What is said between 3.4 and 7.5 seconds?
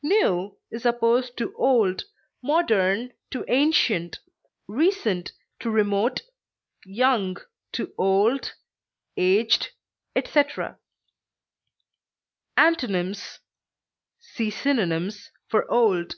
ancient, recent to remote, young